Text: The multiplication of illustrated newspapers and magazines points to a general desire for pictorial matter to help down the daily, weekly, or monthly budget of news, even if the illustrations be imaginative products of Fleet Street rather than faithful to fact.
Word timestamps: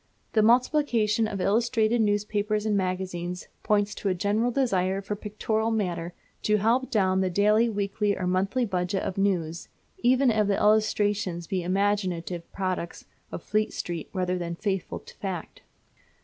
The 0.33 0.41
multiplication 0.41 1.27
of 1.27 1.39
illustrated 1.39 2.01
newspapers 2.01 2.65
and 2.65 2.75
magazines 2.75 3.47
points 3.61 3.93
to 3.93 4.09
a 4.09 4.15
general 4.15 4.49
desire 4.49 4.99
for 4.99 5.15
pictorial 5.15 5.69
matter 5.69 6.15
to 6.41 6.57
help 6.57 6.89
down 6.89 7.21
the 7.21 7.29
daily, 7.29 7.69
weekly, 7.69 8.17
or 8.17 8.25
monthly 8.25 8.65
budget 8.65 9.03
of 9.03 9.19
news, 9.19 9.69
even 9.99 10.31
if 10.31 10.47
the 10.47 10.57
illustrations 10.57 11.45
be 11.45 11.61
imaginative 11.61 12.51
products 12.51 13.05
of 13.31 13.43
Fleet 13.43 13.73
Street 13.73 14.09
rather 14.11 14.39
than 14.39 14.55
faithful 14.55 14.97
to 15.01 15.15
fact. 15.17 15.61